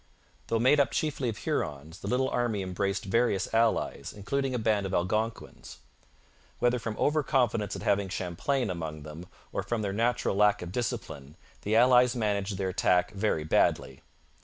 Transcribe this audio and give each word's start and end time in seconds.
Though 0.47 0.57
made 0.57 0.79
up 0.79 0.89
chiefly 0.89 1.29
of 1.29 1.37
Hurons, 1.37 1.99
the 1.99 2.07
little 2.07 2.27
army 2.27 2.63
embraced 2.63 3.05
various 3.05 3.53
allies, 3.53 4.11
including 4.11 4.55
a 4.55 4.57
band 4.57 4.87
of 4.87 4.95
Algonquins. 4.95 5.77
Whether 6.57 6.79
from 6.79 6.95
over 6.97 7.21
confidence 7.21 7.75
at 7.75 7.83
having 7.83 8.09
Champlain 8.09 8.71
among 8.71 9.03
them 9.03 9.27
or 9.51 9.61
from 9.61 9.83
their 9.83 9.93
natural 9.93 10.35
lack 10.35 10.63
of 10.63 10.71
discipline, 10.71 11.37
the 11.61 11.75
allies 11.75 12.15
managed 12.15 12.57
their 12.57 12.69
attack 12.69 13.11
very 13.11 13.43
badly. 13.43 14.01